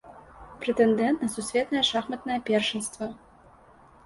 Прэтэндэнт 0.61 1.21
на 1.25 1.29
сусветнае 1.33 1.83
шахматнае 1.91 2.39
першынства. 2.49 3.11